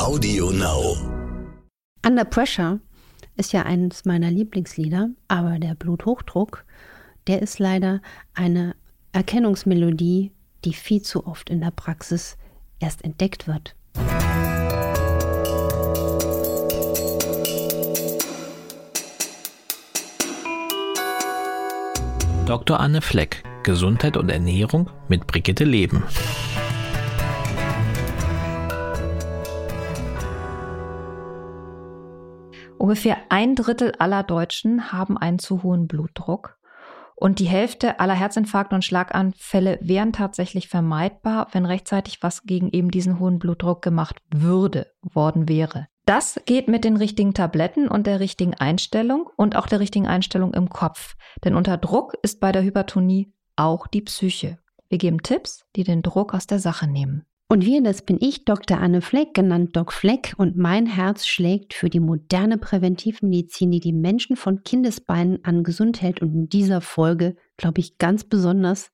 [0.00, 0.96] Audio Now.
[2.06, 2.80] Under Pressure
[3.36, 6.64] ist ja eines meiner Lieblingslieder, aber der Bluthochdruck,
[7.26, 8.00] der ist leider
[8.32, 8.74] eine
[9.12, 10.32] Erkennungsmelodie,
[10.64, 12.38] die viel zu oft in der Praxis
[12.78, 13.76] erst entdeckt wird.
[22.46, 22.80] Dr.
[22.80, 26.02] Anne Fleck, Gesundheit und Ernährung mit Brigitte Leben.
[32.80, 36.56] Ungefähr ein Drittel aller Deutschen haben einen zu hohen Blutdruck.
[37.14, 42.90] Und die Hälfte aller Herzinfarkte und Schlaganfälle wären tatsächlich vermeidbar, wenn rechtzeitig was gegen eben
[42.90, 45.88] diesen hohen Blutdruck gemacht würde, worden wäre.
[46.06, 50.54] Das geht mit den richtigen Tabletten und der richtigen Einstellung und auch der richtigen Einstellung
[50.54, 51.16] im Kopf.
[51.44, 54.58] Denn unter Druck ist bei der Hypertonie auch die Psyche.
[54.88, 57.26] Wir geben Tipps, die den Druck aus der Sache nehmen.
[57.52, 58.78] Und wir, das bin ich, Dr.
[58.78, 63.92] Anne Fleck, genannt Doc Fleck, und mein Herz schlägt für die moderne Präventivmedizin, die die
[63.92, 68.92] Menschen von Kindesbeinen an gesund hält und in dieser Folge, glaube ich, ganz besonders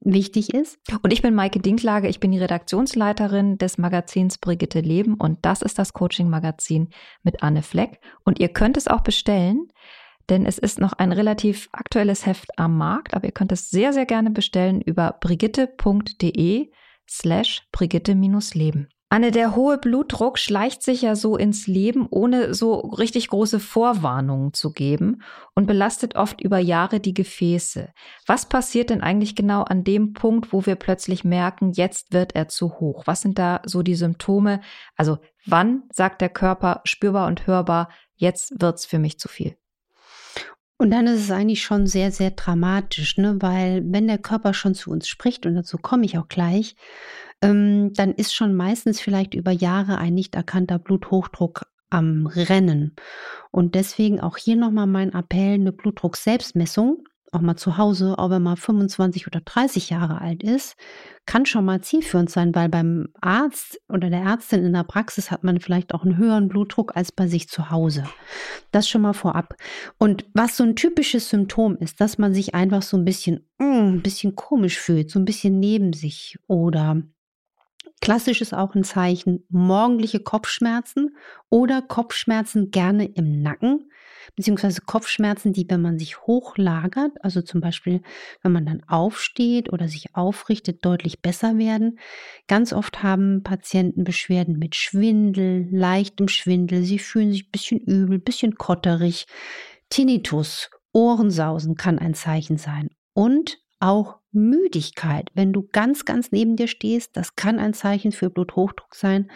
[0.00, 0.78] wichtig ist.
[1.00, 5.62] Und ich bin Maike Dinklage, ich bin die Redaktionsleiterin des Magazins Brigitte Leben und das
[5.62, 6.90] ist das Coaching-Magazin
[7.22, 8.00] mit Anne Fleck.
[8.26, 9.68] Und ihr könnt es auch bestellen
[10.28, 13.92] denn es ist noch ein relativ aktuelles Heft am Markt, aber ihr könnt es sehr,
[13.92, 16.68] sehr gerne bestellen über brigitte.de
[17.08, 18.88] slash Brigitte-Leben.
[19.08, 24.52] Anne, der hohe Blutdruck schleicht sich ja so ins Leben, ohne so richtig große Vorwarnungen
[24.52, 25.22] zu geben
[25.54, 27.92] und belastet oft über Jahre die Gefäße.
[28.26, 32.48] Was passiert denn eigentlich genau an dem Punkt, wo wir plötzlich merken, jetzt wird er
[32.48, 33.04] zu hoch?
[33.06, 34.60] Was sind da so die Symptome?
[34.96, 39.56] Also wann sagt der Körper spürbar und hörbar, jetzt wird's für mich zu viel?
[40.78, 43.36] Und dann ist es eigentlich schon sehr, sehr dramatisch, ne?
[43.40, 46.76] weil wenn der Körper schon zu uns spricht, und dazu komme ich auch gleich,
[47.42, 52.94] ähm, dann ist schon meistens vielleicht über Jahre ein nicht erkannter Bluthochdruck am Rennen.
[53.50, 57.04] Und deswegen auch hier nochmal mein Appell, eine Blutdruck-Selbstmessung
[57.36, 60.76] auch mal zu Hause, auch wenn man 25 oder 30 Jahre alt ist,
[61.26, 65.44] kann schon mal zielführend sein, weil beim Arzt oder der Ärztin in der Praxis hat
[65.44, 68.04] man vielleicht auch einen höheren Blutdruck als bei sich zu Hause.
[68.70, 69.56] Das schon mal vorab.
[69.98, 73.64] Und was so ein typisches Symptom ist, dass man sich einfach so ein bisschen, mm,
[73.64, 77.02] ein bisschen komisch fühlt, so ein bisschen neben sich oder
[78.00, 81.16] Klassisch ist auch ein Zeichen morgendliche Kopfschmerzen
[81.48, 83.90] oder Kopfschmerzen gerne im Nacken,
[84.36, 88.02] beziehungsweise Kopfschmerzen, die, wenn man sich hochlagert, also zum Beispiel,
[88.42, 91.98] wenn man dann aufsteht oder sich aufrichtet, deutlich besser werden.
[92.48, 98.18] Ganz oft haben Patienten Beschwerden mit Schwindel, leichtem Schwindel, sie fühlen sich ein bisschen übel,
[98.18, 99.26] ein bisschen kotterig.
[99.88, 102.90] Tinnitus, Ohrensausen kann ein Zeichen sein.
[103.14, 108.30] Und auch Müdigkeit, wenn du ganz, ganz neben dir stehst, das kann ein Zeichen für
[108.30, 109.30] Bluthochdruck sein.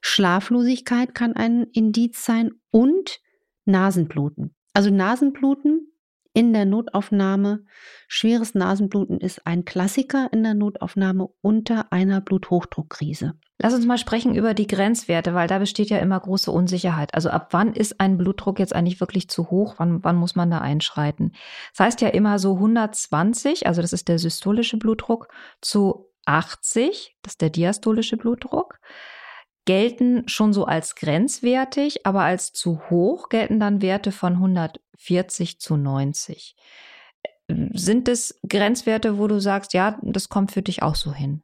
[0.00, 3.20] Schlaflosigkeit kann ein Indiz sein und
[3.64, 4.54] Nasenbluten.
[4.74, 5.93] Also Nasenbluten
[6.34, 7.64] in der Notaufnahme.
[8.08, 13.34] Schweres Nasenbluten ist ein Klassiker in der Notaufnahme unter einer Bluthochdruckkrise.
[13.62, 17.14] Lass uns mal sprechen über die Grenzwerte, weil da besteht ja immer große Unsicherheit.
[17.14, 19.76] Also ab wann ist ein Blutdruck jetzt eigentlich wirklich zu hoch?
[19.78, 21.32] Wann, wann muss man da einschreiten?
[21.70, 25.28] Das heißt ja immer so 120, also das ist der systolische Blutdruck,
[25.60, 28.80] zu 80, das ist der diastolische Blutdruck
[29.64, 35.76] gelten schon so als grenzwertig, aber als zu hoch gelten dann Werte von 140 zu
[35.76, 36.56] 90.
[37.48, 41.42] Sind es Grenzwerte, wo du sagst, ja, das kommt für dich auch so hin?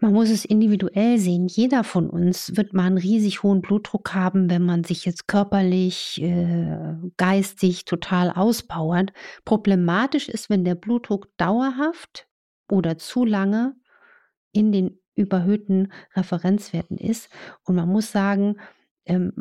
[0.00, 1.46] Man muss es individuell sehen.
[1.48, 6.22] Jeder von uns wird mal einen riesig hohen Blutdruck haben, wenn man sich jetzt körperlich,
[6.22, 9.12] äh, geistig total auspowert.
[9.44, 12.28] Problematisch ist, wenn der Blutdruck dauerhaft
[12.70, 13.74] oder zu lange
[14.52, 17.28] in den überhöhten Referenzwerten ist.
[17.64, 18.56] Und man muss sagen,
[19.04, 19.32] ähm,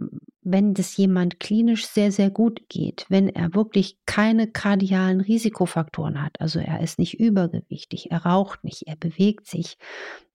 [0.42, 6.40] wenn das jemand klinisch sehr, sehr gut geht, wenn er wirklich keine kardialen Risikofaktoren hat,
[6.40, 9.78] also er ist nicht übergewichtig, er raucht nicht, er bewegt sich,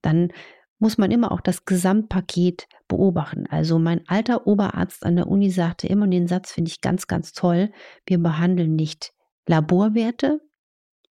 [0.01, 0.31] dann
[0.77, 3.47] muss man immer auch das Gesamtpaket beobachten.
[3.47, 7.33] Also mein alter Oberarzt an der Uni sagte immer, den Satz finde ich ganz, ganz
[7.33, 7.71] toll,
[8.05, 9.13] wir behandeln nicht
[9.47, 10.41] Laborwerte,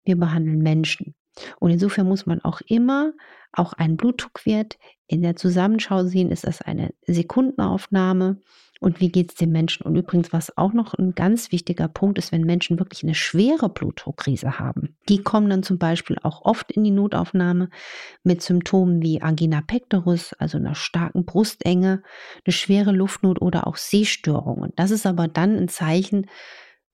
[0.03, 1.15] wir behandeln Menschen.
[1.59, 3.13] Und insofern muss man auch immer
[3.53, 6.31] auch einen Blutdruckwert in der Zusammenschau sehen.
[6.31, 8.37] Ist das eine Sekundenaufnahme?
[8.79, 9.85] Und wie geht es den Menschen?
[9.85, 13.69] Und übrigens, was auch noch ein ganz wichtiger Punkt ist, wenn Menschen wirklich eine schwere
[13.69, 17.69] Blutdruckkrise haben, die kommen dann zum Beispiel auch oft in die Notaufnahme
[18.23, 22.01] mit Symptomen wie Angina pectoris, also einer starken Brustenge,
[22.43, 24.73] eine schwere Luftnot oder auch Sehstörungen.
[24.75, 26.25] Das ist aber dann ein Zeichen,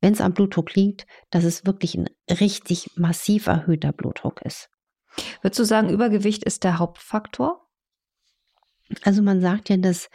[0.01, 4.69] wenn es am Blutdruck liegt, dass es wirklich ein richtig massiv erhöhter Blutdruck ist.
[5.41, 7.67] Würdest du sagen, Übergewicht ist der Hauptfaktor?
[9.03, 10.09] Also man sagt ja, dass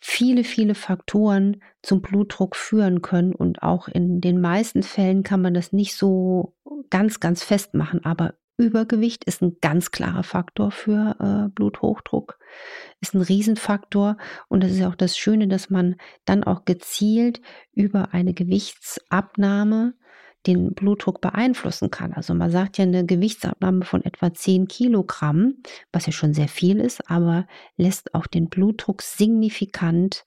[0.00, 3.34] viele, viele Faktoren zum Blutdruck führen können.
[3.34, 6.54] Und auch in den meisten Fällen kann man das nicht so
[6.90, 8.04] ganz, ganz festmachen.
[8.04, 12.38] Aber Übergewicht ist ein ganz klarer Faktor für äh, Bluthochdruck,
[13.00, 14.16] ist ein Riesenfaktor.
[14.48, 17.40] Und das ist ja auch das Schöne, dass man dann auch gezielt
[17.72, 19.94] über eine Gewichtsabnahme
[20.46, 22.12] den Blutdruck beeinflussen kann.
[22.12, 25.56] Also man sagt ja eine Gewichtsabnahme von etwa 10 Kilogramm,
[25.90, 27.46] was ja schon sehr viel ist, aber
[27.76, 30.24] lässt auch den Blutdruck signifikant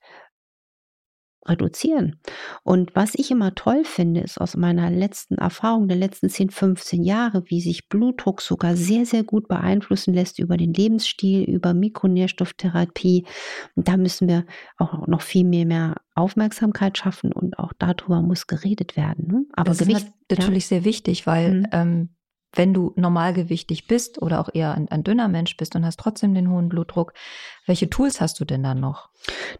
[1.46, 2.20] reduzieren.
[2.62, 7.02] Und was ich immer toll finde, ist aus meiner letzten Erfahrung der letzten 10, 15
[7.02, 13.26] Jahre, wie sich Blutdruck sogar sehr, sehr gut beeinflussen lässt über den Lebensstil, über Mikronährstofftherapie.
[13.74, 14.44] Und da müssen wir
[14.76, 19.28] auch noch viel mehr, mehr Aufmerksamkeit schaffen und auch darüber muss geredet werden.
[19.28, 19.44] Ne?
[19.52, 20.68] Aber das Gewicht, ist natürlich ja.
[20.68, 21.66] sehr wichtig, weil mhm.
[21.72, 22.08] ähm,
[22.54, 26.34] wenn du normalgewichtig bist oder auch eher ein, ein, dünner Mensch bist und hast trotzdem
[26.34, 27.12] den hohen Blutdruck,
[27.66, 29.10] welche Tools hast du denn dann noch?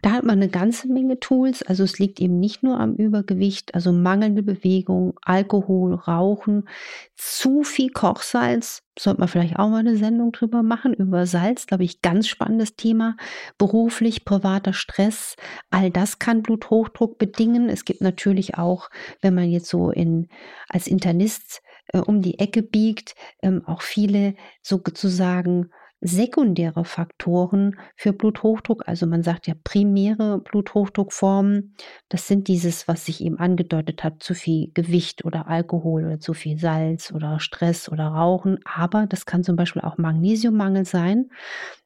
[0.01, 1.61] Da hat man eine ganze Menge Tools.
[1.61, 6.67] Also es liegt eben nicht nur am Übergewicht, also mangelnde Bewegung, Alkohol, Rauchen,
[7.15, 8.81] zu viel Kochsalz.
[8.97, 12.75] Sollte man vielleicht auch mal eine Sendung drüber machen, über Salz, glaube ich, ganz spannendes
[12.75, 13.15] Thema.
[13.59, 15.35] Beruflich, privater Stress,
[15.69, 17.69] all das kann Bluthochdruck bedingen.
[17.69, 18.89] Es gibt natürlich auch,
[19.21, 20.29] wenn man jetzt so in,
[20.67, 21.61] als Internist
[21.93, 25.71] um die Ecke biegt, ähm, auch viele sozusagen
[26.01, 28.87] sekundäre Faktoren für Bluthochdruck.
[28.87, 31.75] Also man sagt ja primäre Bluthochdruckformen.
[32.07, 36.33] Das sind dieses, was sich eben angedeutet hat, zu viel Gewicht oder Alkohol oder zu
[36.33, 38.59] viel Salz oder Stress oder Rauchen.
[38.63, 41.29] Aber das kann zum Beispiel auch Magnesiummangel sein.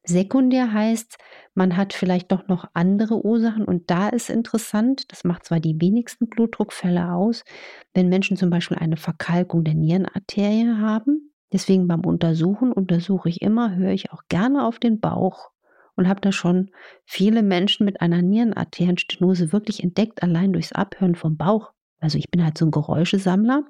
[0.03, 1.17] Sekundär heißt,
[1.55, 5.79] man hat vielleicht doch noch andere Ursachen und da ist interessant, das macht zwar die
[5.79, 7.45] wenigsten Blutdruckfälle aus,
[7.93, 13.75] wenn Menschen zum Beispiel eine Verkalkung der Nierenarterie haben, Deswegen beim Untersuchen untersuche ich immer,
[13.75, 15.51] höre ich auch gerne auf den Bauch
[15.95, 16.71] und habe da schon
[17.05, 21.71] viele Menschen mit einer Nierenarterienstenose wirklich entdeckt, allein durchs Abhören vom Bauch.
[21.99, 23.63] Also ich bin halt so ein Geräuschesammler.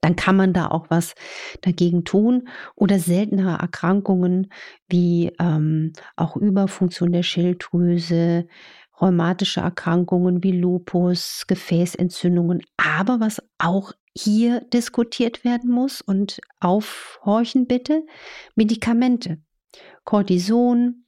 [0.00, 1.14] Dann kann man da auch was
[1.60, 4.50] dagegen tun oder seltenere Erkrankungen
[4.88, 8.46] wie ähm, auch Überfunktion der Schilddrüse,
[9.00, 18.04] rheumatische Erkrankungen wie Lupus, Gefäßentzündungen, aber was auch hier diskutiert werden muss und aufhorchen bitte,
[18.54, 19.42] Medikamente.
[20.04, 21.06] Cortison,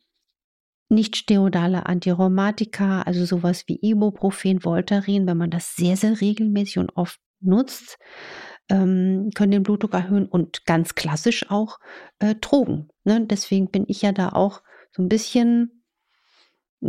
[0.89, 6.97] nicht steroidale Antirheumatika, also sowas wie Ibuprofen, Voltaren, wenn man das sehr, sehr regelmäßig und
[6.97, 7.99] oft nutzt,
[8.69, 11.79] ähm, können den Blutdruck erhöhen und ganz klassisch auch
[12.19, 12.89] äh, Drogen.
[13.05, 13.25] Ne?
[13.27, 15.76] Deswegen bin ich ja da auch so ein bisschen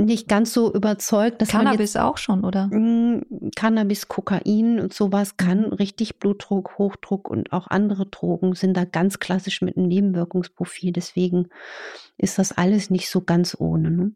[0.06, 2.68] nicht ganz so überzeugt, dass Cannabis jetzt, auch schon, oder?
[2.68, 5.74] Mh, hm, Cannabis, Kokain und sowas kann mhm.
[5.74, 10.94] richtig Blutdruck, Hochdruck und auch andere Drogen sind da ganz klassisch mit einem Nebenwirkungsprofil.
[10.94, 11.50] Deswegen
[12.18, 13.92] ist das alles nicht so ganz ohne.
[13.92, 14.12] Ne?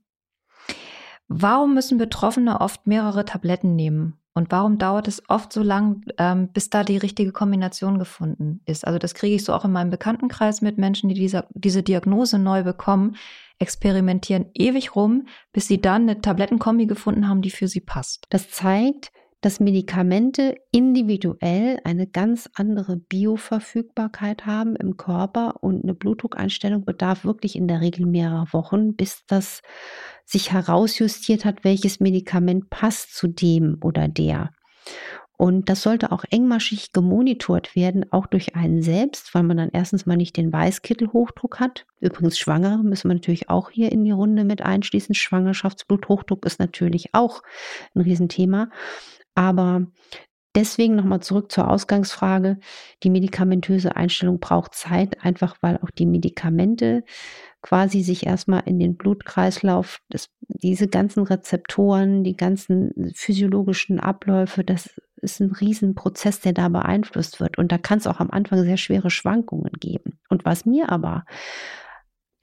[1.27, 4.20] Warum müssen Betroffene oft mehrere Tabletten nehmen?
[4.33, 8.87] Und warum dauert es oft so lang, ähm, bis da die richtige Kombination gefunden ist?
[8.87, 12.39] Also das kriege ich so auch in meinem Bekanntenkreis mit Menschen, die diese, diese Diagnose
[12.39, 13.17] neu bekommen,
[13.59, 18.25] experimentieren ewig rum, bis sie dann eine Tablettenkombi gefunden haben, die für sie passt.
[18.29, 26.85] Das zeigt, dass Medikamente individuell eine ganz andere Bioverfügbarkeit haben im Körper und eine Blutdruckeinstellung
[26.85, 29.61] bedarf wirklich in der Regel mehrerer Wochen, bis das
[30.25, 34.51] sich herausjustiert hat, welches Medikament passt zu dem oder der.
[35.41, 40.05] Und das sollte auch engmaschig gemonitort werden, auch durch einen selbst, weil man dann erstens
[40.05, 41.87] mal nicht den Weißkittelhochdruck hat.
[41.99, 45.15] Übrigens Schwangere müssen wir natürlich auch hier in die Runde mit einschließen.
[45.15, 47.41] Schwangerschaftsbluthochdruck ist natürlich auch
[47.95, 48.69] ein Riesenthema.
[49.35, 49.87] Aber
[50.55, 52.57] deswegen nochmal zurück zur Ausgangsfrage.
[53.03, 57.03] Die medikamentöse Einstellung braucht Zeit, einfach weil auch die Medikamente
[57.61, 64.89] quasi sich erstmal in den Blutkreislauf, das, diese ganzen Rezeptoren, die ganzen physiologischen Abläufe, das
[65.17, 67.57] ist ein Riesenprozess, der da beeinflusst wird.
[67.57, 70.19] Und da kann es auch am Anfang sehr schwere Schwankungen geben.
[70.29, 71.25] Und was mir aber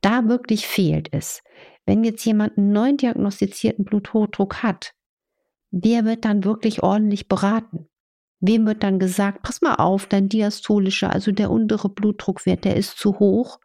[0.01, 1.43] da wirklich fehlt, ist,
[1.87, 4.93] wenn jetzt jemand einen neuen diagnostizierten Bluthochdruck hat,
[5.71, 7.89] wer wird dann wirklich ordentlich beraten?
[8.41, 12.99] Wem wird dann gesagt, pass mal auf, dein diastolischer, also der untere Blutdruckwert, der ist
[12.99, 13.59] zu hoch.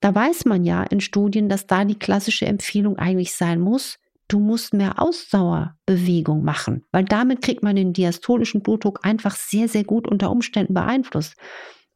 [0.00, 4.38] Da weiß man ja in Studien, dass da die klassische Empfehlung eigentlich sein muss, du
[4.38, 10.06] musst mehr Ausdauerbewegung machen, weil damit kriegt man den diastolischen Blutdruck einfach sehr, sehr gut
[10.08, 11.36] unter Umständen beeinflusst.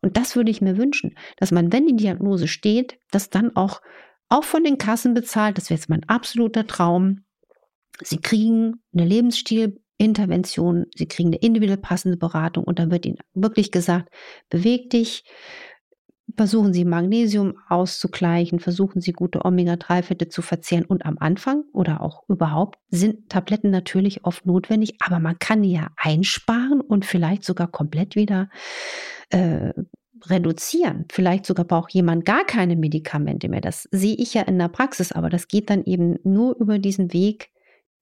[0.01, 3.83] Und das würde ich mir wünschen, dass man, wenn die Diagnose steht, das dann auch,
[4.29, 5.59] auch von den Kassen bezahlt.
[5.59, 7.25] Das wäre jetzt mein absoluter Traum,
[8.03, 13.71] Sie kriegen eine Lebensstilintervention, Sie kriegen eine individuell passende Beratung und da wird Ihnen wirklich
[13.71, 14.13] gesagt,
[14.49, 15.25] beweg dich,
[16.37, 22.23] versuchen Sie Magnesium auszugleichen, versuchen Sie gute Omega-3-Fette zu verzehren und am Anfang oder auch
[22.29, 27.69] überhaupt sind Tabletten natürlich oft notwendig, aber man kann die ja einsparen und vielleicht sogar
[27.69, 28.49] komplett wieder
[29.31, 29.73] äh,
[30.27, 31.07] reduzieren.
[31.11, 33.61] Vielleicht sogar braucht jemand gar keine Medikamente mehr.
[33.61, 37.13] Das sehe ich ja in der Praxis, aber das geht dann eben nur über diesen
[37.13, 37.51] Weg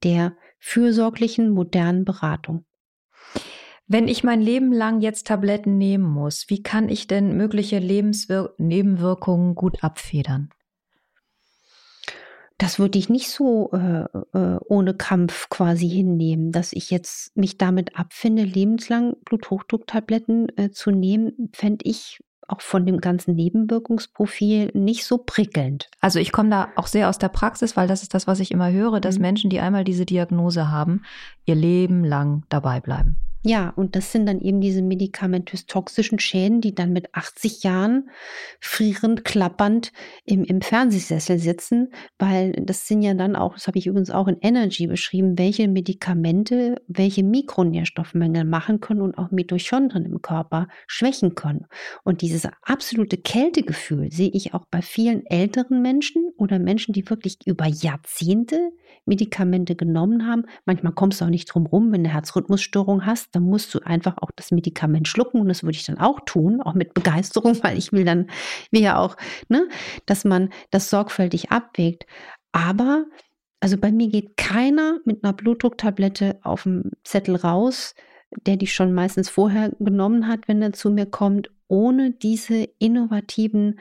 [0.04, 2.64] der fürsorglichen modernen Beratung.
[3.86, 8.54] Wenn ich mein Leben lang jetzt Tabletten nehmen muss, wie kann ich denn mögliche Lebenswir
[8.58, 10.50] Nebenwirkungen gut abfedern?
[12.58, 14.04] Das würde ich nicht so äh,
[14.36, 20.90] äh, ohne Kampf quasi hinnehmen, dass ich jetzt mich damit abfinde, lebenslang Bluthochdrucktabletten äh, zu
[20.90, 25.88] nehmen, fände ich auch von dem ganzen Nebenwirkungsprofil nicht so prickelnd.
[26.00, 28.50] Also ich komme da auch sehr aus der Praxis, weil das ist das, was ich
[28.50, 29.22] immer höre, dass mhm.
[29.22, 31.02] Menschen, die einmal diese Diagnose haben,
[31.44, 33.16] ihr Leben lang dabei bleiben.
[33.44, 38.10] Ja, und das sind dann eben diese medikamentös toxischen Schäden, die dann mit 80 Jahren
[38.58, 39.92] frierend, klappernd
[40.24, 44.26] im, im Fernsehsessel sitzen, weil das sind ja dann auch, das habe ich übrigens auch
[44.26, 51.36] in Energy beschrieben, welche Medikamente welche Mikronährstoffmängel machen können und auch Mitochondrien im Körper schwächen
[51.36, 51.66] können.
[52.02, 57.38] Und dieses absolute Kältegefühl sehe ich auch bei vielen älteren Menschen oder Menschen, die wirklich
[57.46, 58.72] über Jahrzehnte
[59.04, 60.44] Medikamente genommen haben.
[60.64, 64.16] Manchmal kommst du auch nicht drum rum, wenn du Herzrhythmusstörung hast, dann musst du einfach
[64.18, 67.78] auch das Medikament schlucken und das würde ich dann auch tun, auch mit Begeisterung, weil
[67.78, 68.30] ich will dann,
[68.70, 69.16] will ja auch,
[69.48, 69.68] ne,
[70.06, 72.06] dass man das sorgfältig abwägt.
[72.52, 73.06] Aber,
[73.60, 77.94] also bei mir geht keiner mit einer Blutdrucktablette auf dem Zettel raus,
[78.46, 83.78] der die schon meistens vorher genommen hat, wenn er zu mir kommt, ohne diese innovativen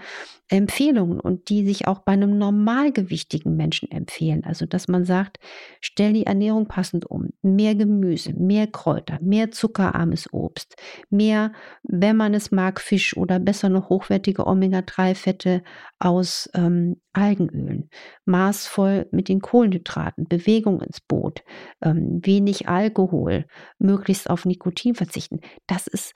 [0.49, 4.43] Empfehlungen und die sich auch bei einem normalgewichtigen Menschen empfehlen.
[4.45, 5.39] Also, dass man sagt,
[5.81, 7.29] stell die Ernährung passend um.
[7.41, 10.75] Mehr Gemüse, mehr Kräuter, mehr zuckerarmes Obst,
[11.09, 11.51] mehr,
[11.83, 15.63] wenn man es mag, Fisch oder besser noch hochwertige Omega-3-Fette
[15.99, 17.89] aus ähm, Algenölen,
[18.25, 21.43] maßvoll mit den Kohlenhydraten, Bewegung ins Boot,
[21.81, 23.45] ähm, wenig Alkohol,
[23.79, 25.41] möglichst auf Nikotin verzichten.
[25.65, 26.13] Das ist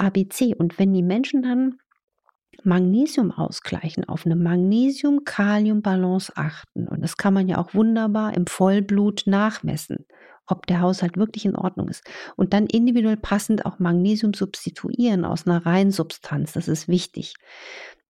[0.00, 0.54] ABC.
[0.56, 1.78] Und wenn die Menschen dann
[2.64, 9.22] Magnesium ausgleichen, auf eine Magnesium-Kalium-Balance achten, und das kann man ja auch wunderbar im Vollblut
[9.26, 10.06] nachmessen,
[10.46, 12.04] ob der Haushalt wirklich in Ordnung ist.
[12.36, 17.34] Und dann individuell passend auch Magnesium substituieren aus einer Reinsubstanz, das ist wichtig.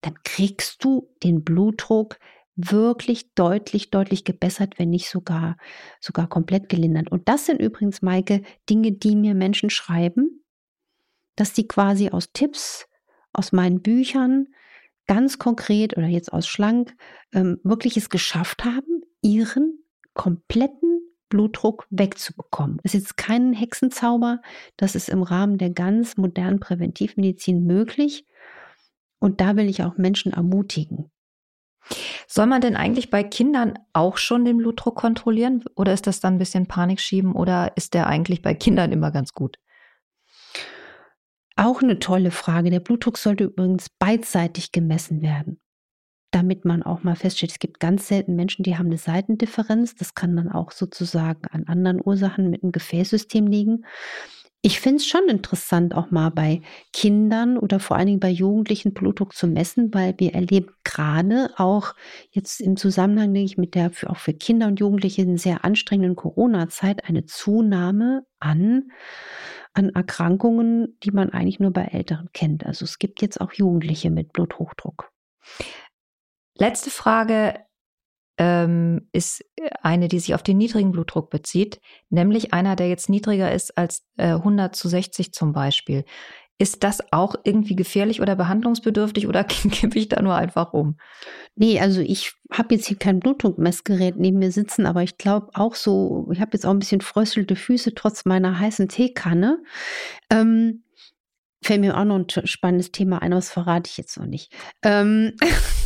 [0.01, 2.19] Dann kriegst du den Blutdruck
[2.57, 5.57] wirklich deutlich, deutlich gebessert, wenn nicht sogar,
[6.01, 7.11] sogar komplett gelindert.
[7.11, 10.40] Und das sind übrigens, Maike, Dinge, die mir Menschen schreiben,
[11.41, 12.87] dass die quasi aus Tipps
[13.33, 14.49] aus meinen Büchern
[15.07, 16.95] ganz konkret oder jetzt aus Schlank
[17.33, 19.83] ähm, wirklich es geschafft haben, ihren
[20.15, 22.79] kompletten Blutdruck wegzubekommen.
[22.83, 24.43] Das ist jetzt kein Hexenzauber,
[24.77, 28.27] das ist im Rahmen der ganz modernen Präventivmedizin möglich.
[29.19, 31.11] Und da will ich auch Menschen ermutigen.
[32.27, 36.35] Soll man denn eigentlich bei Kindern auch schon den Blutdruck kontrollieren oder ist das dann
[36.35, 39.59] ein bisschen Panik schieben oder ist der eigentlich bei Kindern immer ganz gut?
[41.61, 42.71] Auch eine tolle Frage.
[42.71, 45.61] Der Blutdruck sollte übrigens beidseitig gemessen werden,
[46.31, 49.95] damit man auch mal feststellt, es gibt ganz selten Menschen, die haben eine Seitendifferenz.
[49.95, 53.85] Das kann dann auch sozusagen an anderen Ursachen mit dem Gefäßsystem liegen.
[54.63, 56.63] Ich finde es schon interessant, auch mal bei
[56.95, 61.95] Kindern oder vor allen Dingen bei Jugendlichen Blutdruck zu messen, weil wir erleben gerade auch
[62.31, 66.17] jetzt im Zusammenhang, denke ich, mit der auch für Kinder und Jugendliche in sehr anstrengenden
[66.17, 68.91] Corona-Zeit eine Zunahme an
[69.73, 72.67] an Erkrankungen, die man eigentlich nur bei Älteren kennt.
[72.67, 75.13] Also es gibt jetzt auch Jugendliche mit Bluthochdruck.
[76.57, 77.55] Letzte Frage
[78.41, 79.45] ähm, ist
[79.83, 84.07] eine, die sich auf den niedrigen Blutdruck bezieht, nämlich einer, der jetzt niedriger ist als
[84.17, 86.05] äh, 100 zu 60 zum Beispiel.
[86.61, 90.99] Ist das auch irgendwie gefährlich oder behandlungsbedürftig oder kippe ich da nur einfach um?
[91.55, 95.75] Nee, also ich habe jetzt hier kein Blutdruckmessgerät neben mir sitzen, aber ich glaube auch
[95.75, 99.63] so, ich habe jetzt auch ein bisschen fröstelte Füße trotz meiner heißen Teekanne.
[100.29, 100.85] Ähm,
[101.65, 104.53] fällt mir auch noch ein spannendes Thema ein, aber das verrate ich jetzt noch nicht.
[104.83, 105.37] Ähm,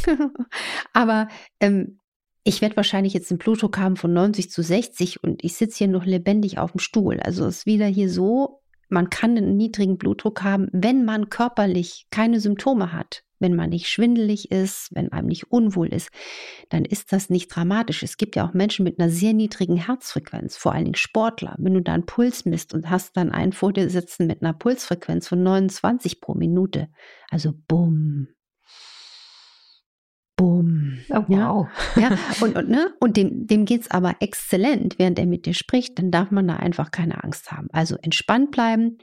[0.92, 1.28] aber
[1.60, 2.00] ähm,
[2.42, 5.88] ich werde wahrscheinlich jetzt einen Blutdruck haben von 90 zu 60 und ich sitze hier
[5.88, 7.20] noch lebendig auf dem Stuhl.
[7.20, 8.63] Also es ist wieder hier so,
[8.94, 13.24] man kann einen niedrigen Blutdruck haben, wenn man körperlich keine Symptome hat.
[13.40, 16.10] Wenn man nicht schwindelig ist, wenn einem nicht unwohl ist,
[16.70, 18.04] dann ist das nicht dramatisch.
[18.04, 21.56] Es gibt ja auch Menschen mit einer sehr niedrigen Herzfrequenz, vor allen Dingen Sportler.
[21.58, 24.54] Wenn du da einen Puls misst und hast dann einen vor dir sitzen mit einer
[24.54, 26.88] Pulsfrequenz von 29 pro Minute,
[27.28, 28.28] also bumm,
[30.44, 30.98] Bumm.
[31.08, 31.68] Oh, wow.
[31.96, 32.92] Ja, ja und, und, ne?
[33.00, 36.46] und dem, dem geht es aber exzellent, während er mit dir spricht, dann darf man
[36.46, 37.68] da einfach keine Angst haben.
[37.72, 38.98] Also entspannt bleiben.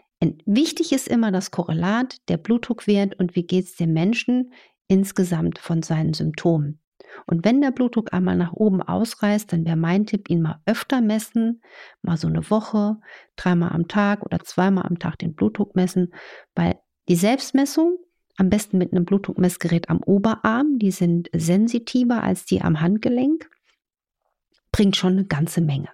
[0.46, 4.54] Wichtig ist immer das Korrelat, der Blutdruckwert und wie geht es dem Menschen
[4.88, 6.80] insgesamt von seinen Symptomen.
[7.26, 11.02] Und wenn der Blutdruck einmal nach oben ausreißt, dann wäre mein Tipp, ihn mal öfter
[11.02, 11.64] messen,
[12.04, 12.98] mal so eine Woche,
[13.36, 16.14] dreimal am Tag oder zweimal am Tag den Blutdruck messen,
[16.54, 16.76] weil
[17.10, 17.98] die Selbstmessung,
[18.42, 23.48] am besten mit einem Blutdruckmessgerät am Oberarm, die sind sensitiver als die am Handgelenk,
[24.72, 25.90] bringt schon eine ganze Menge.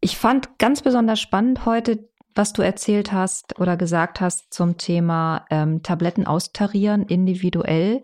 [0.00, 5.44] Ich fand ganz besonders spannend heute, was du erzählt hast oder gesagt hast zum Thema
[5.50, 8.02] ähm, Tabletten austarieren individuell.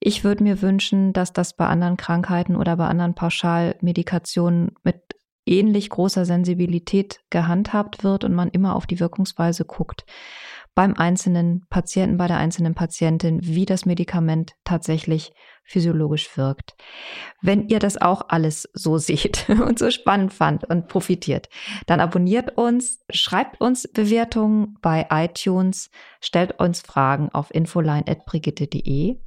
[0.00, 5.02] Ich würde mir wünschen, dass das bei anderen Krankheiten oder bei anderen Pauschalmedikationen mit
[5.44, 10.06] ähnlich großer Sensibilität gehandhabt wird und man immer auf die Wirkungsweise guckt
[10.78, 15.32] beim einzelnen Patienten, bei der einzelnen Patientin, wie das Medikament tatsächlich
[15.64, 16.76] physiologisch wirkt.
[17.42, 21.48] Wenn ihr das auch alles so seht und so spannend fand und profitiert,
[21.86, 29.18] dann abonniert uns, schreibt uns Bewertungen bei iTunes, stellt uns Fragen auf infoline.brigitte.de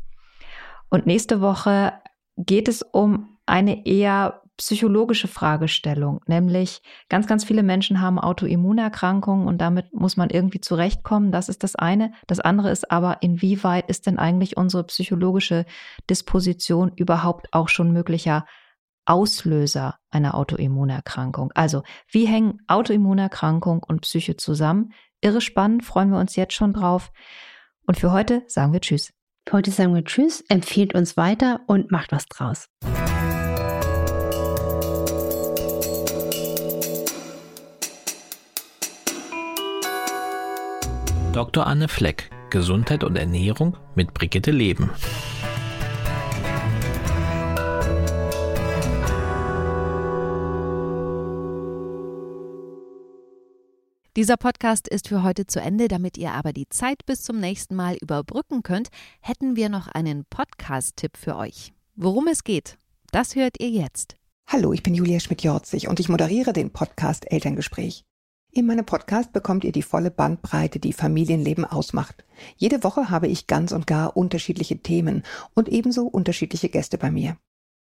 [0.90, 1.92] und nächste Woche
[2.38, 9.60] geht es um eine eher psychologische Fragestellung, nämlich ganz, ganz viele Menschen haben Autoimmunerkrankungen und
[9.60, 11.32] damit muss man irgendwie zurechtkommen.
[11.32, 12.14] Das ist das eine.
[12.28, 15.66] Das andere ist aber, inwieweit ist denn eigentlich unsere psychologische
[16.12, 18.46] Disposition überhaupt auch schon möglicher
[19.06, 21.52] Auslöser einer Autoimmunerkrankung?
[21.56, 24.94] Also, wie hängen Autoimmunerkrankung und Psyche zusammen?
[25.22, 27.12] Irre spannend, freuen wir uns jetzt schon drauf.
[27.88, 29.12] Und für heute sagen wir Tschüss.
[29.52, 32.70] Heute sagen wir Tschüss, empfiehlt uns weiter und macht was draus.
[41.42, 41.66] Dr.
[41.66, 44.92] Anne Fleck, Gesundheit und Ernährung mit Brigitte Leben.
[54.16, 55.88] Dieser Podcast ist für heute zu Ende.
[55.88, 60.26] Damit ihr aber die Zeit bis zum nächsten Mal überbrücken könnt, hätten wir noch einen
[60.26, 61.74] Podcast-Tipp für euch.
[61.96, 62.78] Worum es geht,
[63.12, 64.16] das hört ihr jetzt.
[64.46, 68.04] Hallo, ich bin Julia Schmidt-Jorzig und ich moderiere den Podcast Elterngespräch.
[68.54, 72.26] In meinem Podcast bekommt ihr die volle Bandbreite, die Familienleben ausmacht.
[72.58, 77.38] Jede Woche habe ich ganz und gar unterschiedliche Themen und ebenso unterschiedliche Gäste bei mir.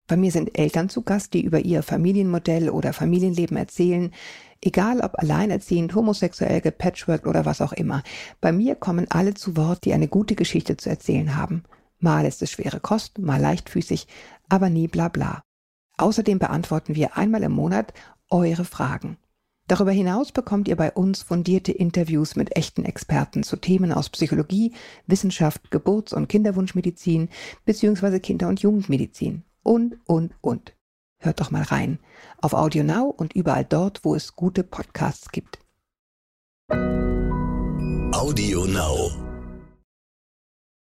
[0.09, 4.13] Bei mir sind Eltern zu Gast, die über ihr Familienmodell oder Familienleben erzählen,
[4.61, 8.03] egal ob alleinerziehend, homosexuell, gepatchworked oder was auch immer.
[8.43, 11.63] Bei mir kommen alle zu Wort, die eine gute Geschichte zu erzählen haben.
[11.99, 14.07] Mal ist es schwere Kost, mal leichtfüßig,
[14.51, 15.43] aber nie bla bla.
[15.97, 17.95] Außerdem beantworten wir einmal im Monat
[18.29, 19.17] eure Fragen.
[19.69, 24.73] Darüber hinaus bekommt ihr bei uns fundierte Interviews mit echten Experten zu Themen aus Psychologie,
[25.07, 27.29] Wissenschaft, Geburts- und Kinderwunschmedizin
[27.65, 28.19] bzw.
[28.19, 30.75] Kinder- und Jugendmedizin und, und, und.
[31.21, 32.01] Hört doch mal rein.
[32.41, 35.61] Auf Audio Now und überall dort, wo es gute Podcasts gibt.
[38.13, 39.32] Audio Now.